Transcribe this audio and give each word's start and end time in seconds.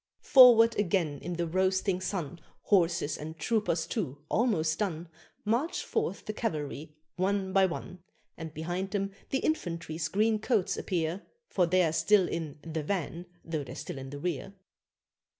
'"Forward 0.33 0.75
again 0.79 1.19
in 1.19 1.33
the 1.33 1.45
roasting 1.45 2.01
sun, 2.01 2.39
Horses 2.61 3.19
and 3.19 3.37
troopers, 3.37 3.85
too, 3.85 4.17
almost 4.29 4.79
done, 4.79 5.09
March 5.45 5.83
forth 5.83 6.25
the 6.25 6.33
cavalry, 6.33 6.95
one 7.17 7.53
by 7.53 7.67
one; 7.67 7.99
And 8.35 8.51
behind 8.51 8.89
them 8.89 9.11
the 9.29 9.37
infantry's 9.45 10.07
green 10.07 10.39
coats 10.39 10.75
appear, 10.75 11.21
For 11.49 11.67
they're 11.67 11.93
still 11.93 12.27
in 12.27 12.57
"the 12.63 12.81
van" 12.81 13.27
though 13.45 13.63
they're 13.63 13.75
still 13.75 13.99
in 13.99 14.09
the 14.09 14.17
rear. 14.17 14.55